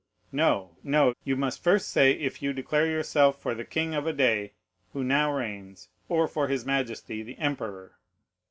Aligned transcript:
No, 0.31 0.77
no, 0.81 1.13
you 1.23 1.35
must 1.35 1.63
first 1.63 1.89
say 1.89 2.13
if 2.13 2.41
you 2.41 2.53
declare 2.53 2.87
yourself 2.87 3.39
for 3.39 3.53
the 3.53 3.63
king 3.63 3.93
of 3.93 4.07
a 4.07 4.13
day 4.13 4.53
who 4.93 5.03
now 5.03 5.31
reigns, 5.31 5.89
or 6.09 6.27
for 6.27 6.47
his 6.47 6.65
majesty 6.65 7.21
the 7.21 7.37
emperor." 7.37 7.99